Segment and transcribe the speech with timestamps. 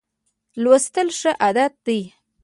[0.61, 1.99] لوستل ښه عادت دی.